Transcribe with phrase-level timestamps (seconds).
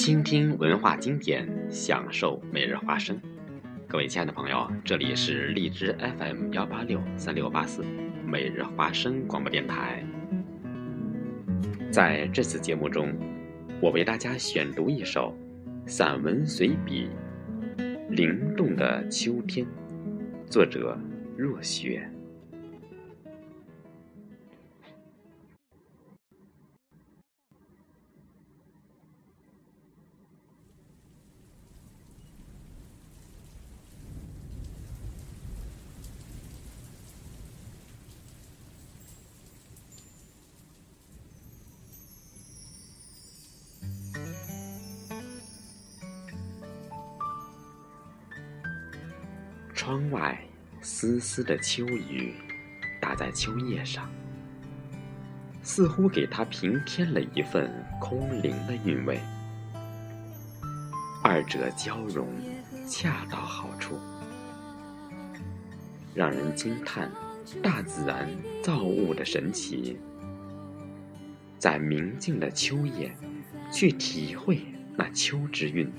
[0.00, 3.20] 倾听文化经典，享受每日花生。
[3.86, 7.84] 各位亲爱的朋友，这里是荔枝 FM 幺八六三六八四
[8.24, 10.02] 每日花生广播电台。
[11.90, 13.14] 在这次节目中，
[13.78, 15.36] 我为大家选读一首
[15.84, 17.10] 散文随笔
[18.08, 19.66] 《灵动的秋天》，
[20.50, 20.98] 作者
[21.36, 22.10] 若雪。
[49.80, 50.38] 窗外
[50.82, 52.34] 丝丝的秋雨
[53.00, 54.10] 打在秋叶上，
[55.62, 59.18] 似乎给它平添了一份空灵的韵味。
[61.22, 62.28] 二者交融，
[62.86, 63.98] 恰到好处，
[66.14, 67.10] 让人惊叹
[67.62, 68.28] 大自然
[68.62, 69.98] 造物的神奇。
[71.58, 73.16] 在明净的秋夜，
[73.72, 74.60] 去体会
[74.94, 75.90] 那秋之韵。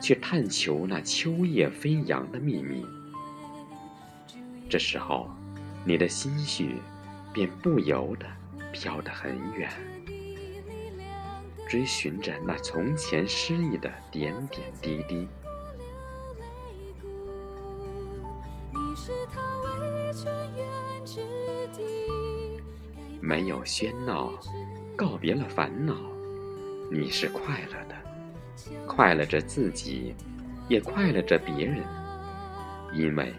[0.00, 2.84] 去探求那秋叶飞扬的秘密，
[4.68, 5.30] 这时候，
[5.84, 6.76] 你的心绪
[7.32, 8.26] 便不由得
[8.72, 9.70] 飘得很远，
[11.68, 15.26] 追寻着那从前诗意的点点滴滴。
[23.20, 24.32] 没有喧闹，
[24.94, 25.94] 告别了烦恼，
[26.92, 28.03] 你是快乐的。
[28.86, 30.14] 快乐着自己，
[30.68, 31.82] 也快乐着别人，
[32.92, 33.34] 因为，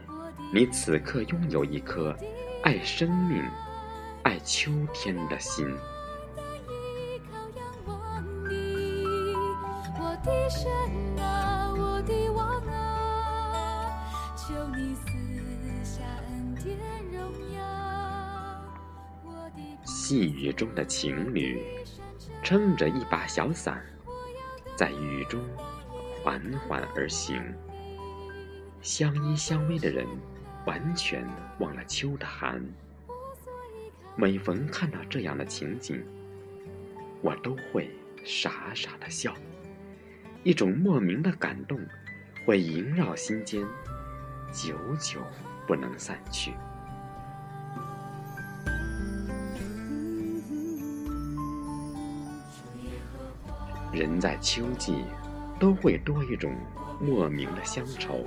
[0.53, 2.15] 你此刻拥有一颗
[2.63, 3.43] 爱生命、
[4.23, 5.67] 爱秋天的心。
[19.83, 21.63] 细雨中的情侣，
[22.43, 23.83] 撑着一把小伞。
[24.75, 25.41] 在雨中
[26.21, 27.41] 缓缓而行，
[28.81, 30.05] 相依相偎的人
[30.65, 31.25] 完全
[31.59, 32.61] 忘了秋的寒。
[34.17, 36.03] 每逢看到这样的情景，
[37.21, 37.89] 我都会
[38.23, 39.33] 傻傻的笑，
[40.43, 41.79] 一种莫名的感动
[42.45, 43.65] 会萦绕心间，
[44.51, 45.21] 久久
[45.65, 46.53] 不能散去。
[53.95, 55.05] 人在秋季，
[55.59, 56.53] 都会多一种
[56.99, 58.23] 莫名的乡愁。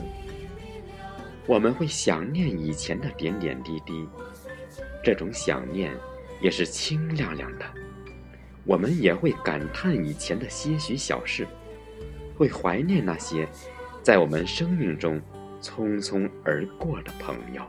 [1.46, 4.08] 我们会想念以前的点点滴滴，
[5.04, 5.94] 这种想念
[6.40, 7.64] 也是清亮亮的。
[8.64, 11.46] 我们也会感叹以前的些许小事，
[12.36, 13.48] 会怀念那些
[14.02, 15.20] 在我们生命中
[15.62, 17.62] 匆匆而过的朋友。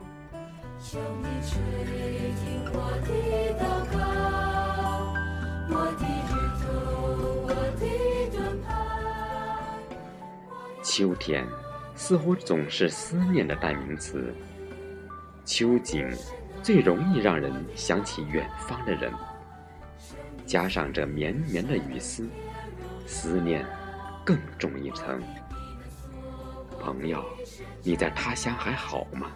[10.82, 11.46] 秋天，
[11.94, 14.34] 似乎总是思念的代名词。
[15.44, 16.08] 秋景，
[16.62, 19.12] 最容易让人想起远方的人。
[20.46, 22.28] 加上这绵绵的雨丝，
[23.06, 23.64] 思念
[24.24, 25.22] 更重一层。
[26.80, 27.22] 朋友，
[27.82, 29.30] 你在他乡还好吗？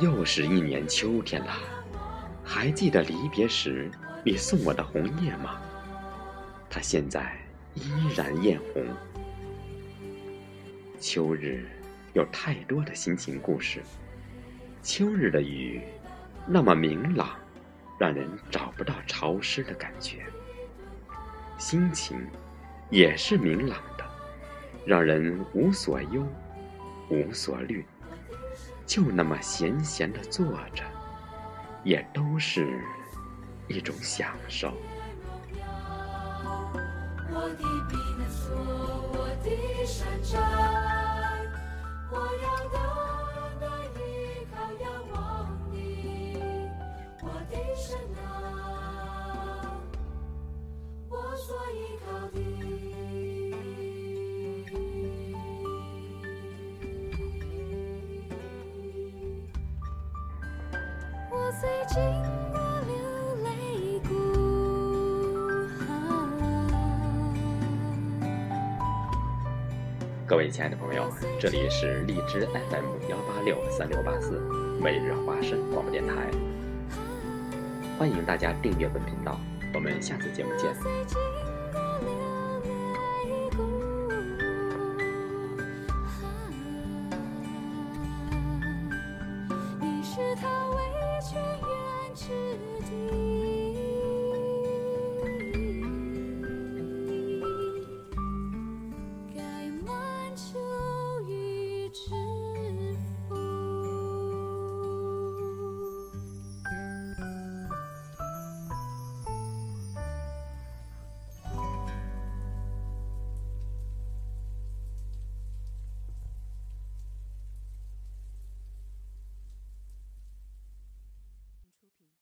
[0.00, 1.52] 又是一年秋天了，
[2.42, 3.90] 还记得离别时
[4.24, 5.60] 你送我的红叶吗？
[6.68, 7.36] 它现在
[7.74, 7.82] 依
[8.16, 8.84] 然艳红。
[11.02, 11.66] 秋日
[12.12, 13.82] 有太多的心情故事。
[14.84, 15.82] 秋日的雨
[16.46, 17.30] 那么明朗，
[17.98, 20.24] 让人找不到潮湿的感觉。
[21.58, 22.24] 心情
[22.88, 24.04] 也是明朗的，
[24.86, 26.24] 让人无所忧，
[27.10, 27.84] 无所虑，
[28.86, 30.84] 就那么闲闲的坐着，
[31.82, 32.80] 也都是
[33.66, 34.72] 一种享受。
[37.34, 38.54] 我的避难所，
[39.14, 40.06] 我的山
[42.14, 42.91] 我要的
[70.32, 74.40] 各位亲爱的朋友，这里是荔枝 FM 幺八六三六八四
[74.82, 76.30] 每日花生广播电台，
[77.98, 79.38] 欢迎大家订阅本频道，
[79.74, 80.72] 我们下次节目见。